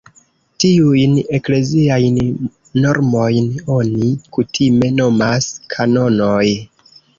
[0.61, 2.17] Tiujn ekleziajn
[2.87, 6.45] normojn oni kutime nomas "kanonoj".